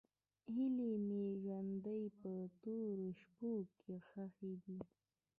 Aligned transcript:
هیلې 0.53 0.91
مې 1.07 1.21
د 1.29 1.33
ژوند 1.43 1.85
په 2.21 2.31
تورو 2.61 3.07
شپو 3.19 3.51
کې 3.79 3.95
ښخې 4.07 4.53
دي. 4.63 4.77